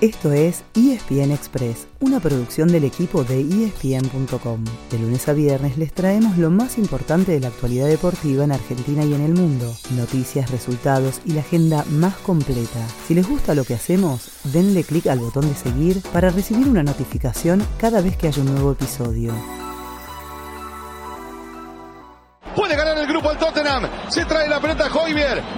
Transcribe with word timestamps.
Esto 0.00 0.30
es 0.32 0.62
ESPN 0.76 1.32
Express, 1.32 1.88
una 1.98 2.20
producción 2.20 2.68
del 2.68 2.84
equipo 2.84 3.24
de 3.24 3.40
ESPN.com. 3.40 4.64
De 4.92 4.98
lunes 5.00 5.28
a 5.28 5.32
viernes 5.32 5.76
les 5.76 5.92
traemos 5.92 6.38
lo 6.38 6.50
más 6.50 6.78
importante 6.78 7.32
de 7.32 7.40
la 7.40 7.48
actualidad 7.48 7.88
deportiva 7.88 8.44
en 8.44 8.52
Argentina 8.52 9.04
y 9.04 9.12
en 9.12 9.22
el 9.22 9.34
mundo, 9.34 9.74
noticias, 9.96 10.52
resultados 10.52 11.20
y 11.24 11.32
la 11.32 11.40
agenda 11.40 11.84
más 11.90 12.14
completa. 12.18 12.86
Si 13.08 13.14
les 13.14 13.28
gusta 13.28 13.56
lo 13.56 13.64
que 13.64 13.74
hacemos, 13.74 14.30
denle 14.44 14.84
clic 14.84 15.08
al 15.08 15.18
botón 15.18 15.48
de 15.48 15.56
seguir 15.56 16.00
para 16.12 16.30
recibir 16.30 16.68
una 16.68 16.84
notificación 16.84 17.66
cada 17.80 18.00
vez 18.00 18.16
que 18.16 18.28
haya 18.28 18.40
un 18.40 18.52
nuevo 18.52 18.70
episodio. 18.70 19.34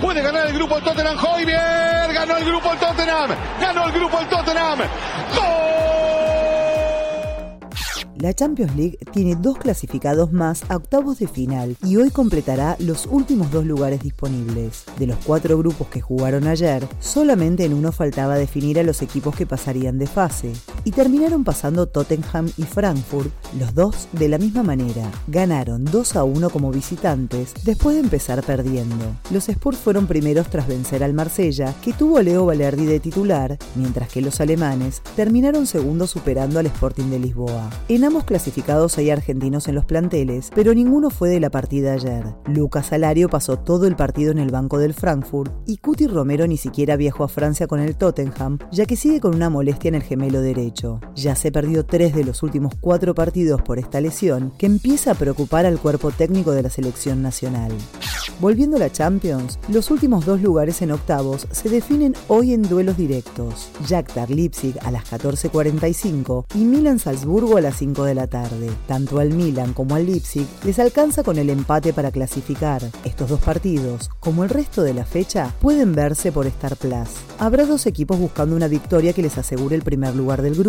Puede 0.00 0.22
ganar 0.22 0.46
el 0.46 0.54
grupo 0.54 0.78
el 0.78 0.84
Tottenham. 0.84 1.16
Hoybier. 1.18 2.14
Ganó 2.14 2.38
el 2.38 2.44
grupo 2.46 2.72
el 2.72 2.78
Tottenham. 2.78 3.30
Ganó 3.60 3.86
el 3.86 3.92
grupo 3.92 4.18
el 4.18 4.28
Tottenham. 4.28 4.78
¡Gol! 5.34 5.74
La 8.16 8.32
Champions 8.32 8.74
League 8.74 8.98
tiene 9.12 9.36
dos 9.36 9.58
clasificados 9.58 10.32
más 10.32 10.62
a 10.70 10.76
octavos 10.76 11.18
de 11.18 11.28
final 11.28 11.76
y 11.84 11.96
hoy 11.96 12.10
completará 12.10 12.74
los 12.78 13.04
últimos 13.04 13.50
dos 13.50 13.66
lugares 13.66 14.00
disponibles. 14.00 14.84
De 14.98 15.06
los 15.06 15.18
cuatro 15.26 15.58
grupos 15.58 15.88
que 15.88 16.00
jugaron 16.00 16.46
ayer, 16.46 16.86
solamente 17.00 17.66
en 17.66 17.74
uno 17.74 17.92
faltaba 17.92 18.36
definir 18.36 18.78
a 18.78 18.82
los 18.82 19.02
equipos 19.02 19.36
que 19.36 19.44
pasarían 19.44 19.98
de 19.98 20.06
fase. 20.06 20.52
Y 20.84 20.92
terminaron 20.92 21.44
pasando 21.44 21.86
Tottenham 21.86 22.50
y 22.56 22.62
Frankfurt, 22.62 23.30
los 23.58 23.74
dos 23.74 24.08
de 24.12 24.28
la 24.28 24.38
misma 24.38 24.62
manera. 24.62 25.10
Ganaron 25.26 25.84
2 25.84 26.16
a 26.16 26.24
1 26.24 26.50
como 26.50 26.70
visitantes 26.70 27.54
después 27.64 27.96
de 27.96 28.02
empezar 28.02 28.42
perdiendo. 28.42 29.04
Los 29.30 29.48
Spurs 29.48 29.78
fueron 29.78 30.06
primeros 30.06 30.48
tras 30.48 30.68
vencer 30.68 31.02
al 31.02 31.14
Marsella, 31.14 31.74
que 31.82 31.92
tuvo 31.92 32.18
a 32.18 32.22
Leo 32.22 32.46
Valerdi 32.46 32.86
de 32.86 33.00
titular, 33.00 33.58
mientras 33.74 34.08
que 34.08 34.20
los 34.20 34.40
alemanes 34.40 35.02
terminaron 35.16 35.66
segundos 35.66 36.10
superando 36.10 36.58
al 36.58 36.66
Sporting 36.66 37.10
de 37.10 37.18
Lisboa. 37.18 37.70
En 37.88 38.04
clasificados 38.22 38.98
hay 38.98 39.10
argentinos 39.10 39.66
en 39.66 39.74
los 39.74 39.86
planteles, 39.86 40.50
pero 40.54 40.74
ninguno 40.74 41.10
fue 41.10 41.30
de 41.30 41.40
la 41.40 41.50
partida 41.50 41.94
ayer. 41.94 42.24
Lucas 42.46 42.92
Alario 42.92 43.28
pasó 43.28 43.58
todo 43.58 43.86
el 43.86 43.96
partido 43.96 44.30
en 44.30 44.38
el 44.38 44.50
banco 44.50 44.78
del 44.78 44.94
Frankfurt 44.94 45.52
y 45.66 45.78
Cuti 45.78 46.06
Romero 46.06 46.46
ni 46.46 46.56
siquiera 46.56 46.96
viajó 46.96 47.24
a 47.24 47.28
Francia 47.28 47.66
con 47.66 47.80
el 47.80 47.96
Tottenham, 47.96 48.58
ya 48.70 48.86
que 48.86 48.96
sigue 48.96 49.20
con 49.20 49.34
una 49.34 49.50
molestia 49.50 49.88
en 49.88 49.94
el 49.96 50.02
gemelo 50.02 50.40
derecho. 50.40 50.73
Ya 51.14 51.36
se 51.36 51.52
perdió 51.52 51.84
tres 51.84 52.14
de 52.14 52.24
los 52.24 52.42
últimos 52.42 52.74
cuatro 52.80 53.14
partidos 53.14 53.62
por 53.62 53.78
esta 53.78 54.00
lesión, 54.00 54.52
que 54.58 54.66
empieza 54.66 55.12
a 55.12 55.14
preocupar 55.14 55.66
al 55.66 55.78
cuerpo 55.78 56.10
técnico 56.10 56.52
de 56.52 56.62
la 56.62 56.70
selección 56.70 57.22
nacional. 57.22 57.72
Volviendo 58.40 58.76
a 58.76 58.80
la 58.80 58.90
Champions, 58.90 59.58
los 59.68 59.90
últimos 59.90 60.26
dos 60.26 60.42
lugares 60.42 60.82
en 60.82 60.90
octavos 60.90 61.46
se 61.50 61.68
definen 61.68 62.14
hoy 62.28 62.52
en 62.52 62.62
duelos 62.62 62.96
directos. 62.96 63.70
Shakhtar 63.86 64.30
Leipzig 64.30 64.74
a 64.82 64.90
las 64.90 65.04
14.45 65.10 66.46
y 66.54 66.64
Milan 66.64 66.98
Salzburgo 66.98 67.56
a 67.56 67.60
las 67.60 67.76
5 67.76 68.04
de 68.04 68.14
la 68.14 68.26
tarde. 68.26 68.70
Tanto 68.88 69.20
al 69.20 69.30
Milan 69.30 69.72
como 69.72 69.94
al 69.94 70.06
Leipzig 70.06 70.46
les 70.64 70.78
alcanza 70.78 71.22
con 71.22 71.38
el 71.38 71.50
empate 71.50 71.92
para 71.92 72.10
clasificar. 72.10 72.82
Estos 73.04 73.30
dos 73.30 73.40
partidos, 73.40 74.10
como 74.20 74.42
el 74.42 74.50
resto 74.50 74.82
de 74.82 74.94
la 74.94 75.04
fecha, 75.04 75.54
pueden 75.60 75.94
verse 75.94 76.32
por 76.32 76.46
Star 76.46 76.76
Plus. 76.76 77.08
Habrá 77.38 77.64
dos 77.64 77.86
equipos 77.86 78.18
buscando 78.18 78.56
una 78.56 78.68
victoria 78.68 79.12
que 79.12 79.22
les 79.22 79.38
asegure 79.38 79.76
el 79.76 79.82
primer 79.82 80.16
lugar 80.16 80.42
del 80.42 80.54
grupo. 80.54 80.63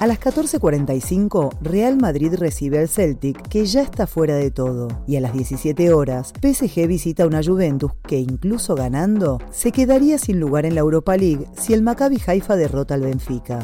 A 0.00 0.06
las 0.06 0.18
14.45, 0.20 1.58
Real 1.60 1.98
Madrid 1.98 2.32
recibe 2.34 2.78
al 2.78 2.88
Celtic, 2.88 3.46
que 3.48 3.66
ya 3.66 3.82
está 3.82 4.06
fuera 4.06 4.36
de 4.36 4.50
todo. 4.50 4.88
Y 5.06 5.16
a 5.16 5.20
las 5.20 5.34
17 5.34 5.92
horas, 5.92 6.32
PSG 6.40 6.86
visita 6.86 7.26
una 7.26 7.42
Juventus 7.42 7.92
que, 8.06 8.18
incluso 8.18 8.74
ganando, 8.74 9.38
se 9.50 9.70
quedaría 9.70 10.16
sin 10.16 10.40
lugar 10.40 10.64
en 10.64 10.74
la 10.74 10.80
Europa 10.80 11.14
League 11.18 11.46
si 11.58 11.74
el 11.74 11.82
Maccabi 11.82 12.22
Haifa 12.26 12.56
derrota 12.56 12.94
al 12.94 13.02
Benfica. 13.02 13.58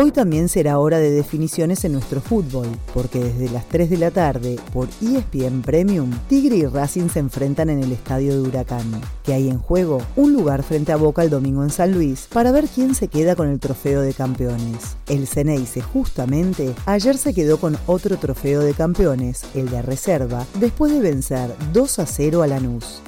Hoy 0.00 0.12
también 0.12 0.48
será 0.48 0.78
hora 0.78 1.00
de 1.00 1.10
definiciones 1.10 1.84
en 1.84 1.90
nuestro 1.90 2.20
fútbol, 2.20 2.68
porque 2.94 3.18
desde 3.18 3.50
las 3.52 3.66
3 3.66 3.90
de 3.90 3.96
la 3.96 4.12
tarde, 4.12 4.54
por 4.72 4.86
ESPN 5.02 5.60
Premium, 5.62 6.12
Tigre 6.28 6.54
y 6.58 6.66
Racing 6.66 7.08
se 7.08 7.18
enfrentan 7.18 7.68
en 7.68 7.82
el 7.82 7.90
estadio 7.90 8.32
de 8.32 8.48
Huracán, 8.48 8.88
que 9.24 9.32
hay 9.32 9.48
en 9.48 9.58
juego 9.58 10.00
un 10.14 10.34
lugar 10.34 10.62
frente 10.62 10.92
a 10.92 10.96
Boca 10.96 11.24
el 11.24 11.30
domingo 11.30 11.64
en 11.64 11.70
San 11.70 11.92
Luis 11.92 12.28
para 12.32 12.52
ver 12.52 12.68
quién 12.72 12.94
se 12.94 13.08
queda 13.08 13.34
con 13.34 13.48
el 13.48 13.58
trofeo 13.58 14.00
de 14.00 14.14
campeones. 14.14 14.96
El 15.08 15.26
Ceneice 15.26 15.82
justamente 15.82 16.76
ayer 16.86 17.18
se 17.18 17.34
quedó 17.34 17.58
con 17.58 17.76
otro 17.88 18.18
trofeo 18.18 18.60
de 18.60 18.74
campeones, 18.74 19.46
el 19.56 19.68
de 19.68 19.82
reserva, 19.82 20.46
después 20.60 20.92
de 20.92 21.00
vencer 21.00 21.50
2 21.72 21.98
a 21.98 22.06
0 22.06 22.42
a 22.44 22.46
Lanús. 22.46 23.02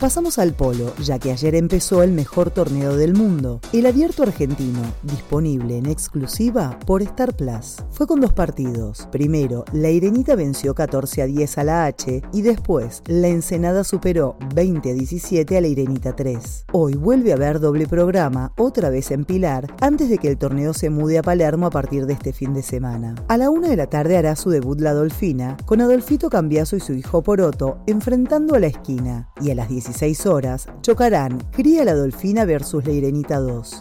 Pasamos 0.00 0.38
al 0.38 0.54
polo, 0.54 0.92
ya 1.00 1.20
que 1.20 1.30
ayer 1.30 1.54
empezó 1.54 2.02
el 2.02 2.10
mejor 2.10 2.50
torneo 2.50 2.96
del 2.96 3.14
mundo, 3.14 3.60
el 3.72 3.86
abierto 3.86 4.24
argentino, 4.24 4.80
disponible 5.04 5.78
en 5.78 5.86
exclusiva 5.86 6.78
por 6.84 7.00
Star 7.02 7.32
Plus. 7.34 7.76
Fue 7.90 8.06
con 8.06 8.20
dos 8.20 8.32
partidos. 8.32 9.08
Primero, 9.12 9.64
la 9.72 9.90
Irenita 9.90 10.34
venció 10.34 10.74
14 10.74 11.22
a 11.22 11.26
10 11.26 11.58
a 11.58 11.64
la 11.64 11.84
H 11.86 12.22
y 12.32 12.42
después, 12.42 13.02
la 13.06 13.28
Ensenada 13.28 13.84
superó 13.84 14.36
20 14.54 14.90
a 14.90 14.94
17 14.94 15.56
a 15.56 15.60
la 15.60 15.68
Irenita 15.68 16.16
3. 16.16 16.66
Hoy 16.72 16.94
vuelve 16.94 17.30
a 17.30 17.36
haber 17.36 17.60
doble 17.60 17.86
programa, 17.86 18.52
otra 18.58 18.90
vez 18.90 19.12
en 19.12 19.24
Pilar, 19.24 19.72
antes 19.80 20.08
de 20.08 20.18
que 20.18 20.28
el 20.28 20.38
torneo 20.38 20.74
se 20.74 20.90
mude 20.90 21.18
a 21.18 21.22
Palermo 21.22 21.66
a 21.66 21.70
partir 21.70 22.06
de 22.06 22.14
este 22.14 22.32
fin 22.32 22.52
de 22.52 22.62
semana. 22.62 23.14
A 23.28 23.36
la 23.36 23.48
una 23.48 23.68
de 23.68 23.76
la 23.76 23.86
tarde 23.86 24.16
hará 24.16 24.34
su 24.34 24.50
debut 24.50 24.80
la 24.80 24.92
Dolfina, 24.92 25.56
con 25.66 25.80
Adolfito 25.80 26.28
Cambiaso 26.30 26.74
y 26.74 26.80
su 26.80 26.94
hijo 26.94 27.22
Poroto 27.22 27.78
enfrentando 27.86 28.56
a 28.56 28.58
la 28.58 28.66
esquina, 28.66 29.30
y 29.40 29.50
a 29.50 29.54
las 29.54 29.68
16 29.84 30.24
horas 30.26 30.66
chocarán 30.80 31.38
Cría 31.52 31.84
la 31.84 31.94
Dolfina 31.94 32.46
versus 32.46 32.86
la 32.86 32.92
Irenita 32.92 33.38
2. 33.38 33.80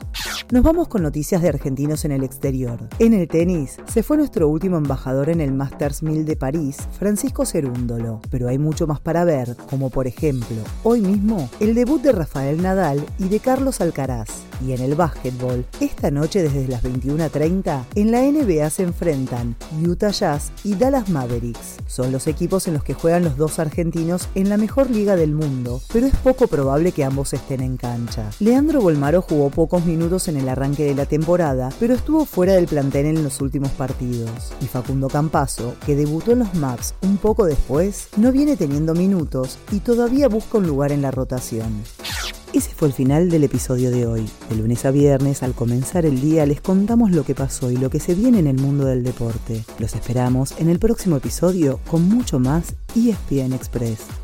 Nos 0.52 0.62
vamos 0.62 0.88
con 0.88 1.02
noticias 1.02 1.42
de 1.42 1.50
argentinos 1.50 2.06
en 2.06 2.12
el 2.12 2.24
exterior. 2.24 2.78
En 3.00 3.14
el 3.14 3.28
tenis, 3.28 3.78
se 3.88 4.04
fue 4.04 4.18
nuestro 4.18 4.50
último 4.50 4.78
embajador 4.78 5.30
en 5.30 5.42
el 5.42 5.54
Masters 5.54 6.04
1000 6.04 6.26
de 6.26 6.36
París, 6.36 6.78
Francisco 7.00 7.46
Cerúndolo, 7.46 8.22
pero 8.30 8.50
hay 8.50 8.60
mucho 8.60 8.86
más 8.86 9.00
para 9.00 9.24
ver, 9.24 9.56
como 9.70 9.90
por 9.90 10.06
ejemplo, 10.06 10.58
hoy 10.84 11.02
mismo, 11.02 11.50
el 11.60 11.74
debut 11.74 12.02
de 12.02 12.12
Rafael 12.12 12.62
Nadal 12.62 13.04
y 13.18 13.30
de 13.30 13.40
Carlos 13.40 13.82
Alcaraz. 13.82 14.30
Y 14.66 14.72
en 14.74 14.82
el 14.82 14.96
básquetbol, 14.96 15.66
esta 15.80 16.12
noche 16.12 16.42
desde 16.42 16.68
las 16.68 16.84
21.30, 16.84 17.84
en 17.96 18.12
la 18.12 18.22
NBA 18.22 18.70
se 18.70 18.84
enfrentan 18.84 19.56
Utah 19.84 20.12
Jazz 20.12 20.52
y 20.64 20.76
Dallas 20.76 21.10
Mavericks. 21.10 21.78
Son 21.88 22.12
los 22.12 22.28
equipos 22.28 22.68
en 22.68 22.76
los 22.76 22.84
que 22.84 22.94
juegan 22.94 23.24
los 23.24 23.36
dos 23.36 23.60
argentinos 23.60 24.30
en 24.36 24.50
la 24.50 24.58
mejor 24.58 24.90
liga 24.90 25.16
del 25.16 25.34
mundo, 25.34 25.82
pero 25.92 26.06
es 26.06 26.16
poco 26.16 26.48
probable 26.48 26.92
que 26.92 27.04
ambos 27.04 27.34
estén 27.34 27.62
en 27.62 27.78
cancha. 27.78 28.30
Leandro 28.40 28.82
Bolmaro 28.82 29.22
jugó 29.22 29.50
pocos 29.50 29.86
minutos 29.86 30.28
en 30.28 30.33
el 30.38 30.50
arranque 30.50 30.84
de 30.84 30.96
la 30.96 31.06
temporada, 31.06 31.70
pero 31.80 31.94
estuvo 31.94 32.26
fuera 32.26 32.54
del 32.54 32.68
plantel 32.68 33.06
en 33.06 33.24
los 33.24 33.42
últimos 33.42 33.72
partidos. 33.72 34.54
Y 34.62 34.66
Facundo 34.66 35.08
Campaso, 35.08 35.76
que 35.86 35.96
debutó 35.96 36.32
en 36.32 36.40
los 36.40 36.54
Maps 36.56 36.96
un 37.02 37.18
poco 37.18 37.46
después, 37.46 38.10
no 38.18 38.32
viene 38.32 38.58
teniendo 38.58 38.94
minutos 38.94 39.58
y 39.72 39.80
todavía 39.80 40.28
busca 40.28 40.58
un 40.58 40.68
lugar 40.68 40.92
en 40.92 41.02
la 41.02 41.12
rotación. 41.12 41.84
Ese 42.54 42.70
fue 42.70 42.88
el 42.88 42.94
final 42.94 43.32
del 43.32 43.46
episodio 43.46 43.90
de 43.90 44.06
hoy. 44.06 44.30
De 44.48 44.56
lunes 44.56 44.86
a 44.86 44.92
viernes, 44.92 45.42
al 45.42 45.54
comenzar 45.54 46.06
el 46.06 46.22
día, 46.22 46.46
les 46.46 46.62
contamos 46.62 47.10
lo 47.10 47.24
que 47.24 47.34
pasó 47.34 47.72
y 47.72 47.78
lo 47.78 47.90
que 47.90 48.00
se 48.00 48.14
viene 48.14 48.38
en 48.38 48.48
el 48.48 48.58
mundo 48.58 48.86
del 48.86 49.04
deporte. 49.04 49.66
Los 49.80 49.96
esperamos 49.96 50.54
en 50.60 50.70
el 50.70 50.78
próximo 50.78 51.18
episodio 51.18 51.80
con 51.90 52.08
mucho 52.08 52.40
más 52.40 52.76
ESPN 52.96 53.54
Express. 53.54 54.23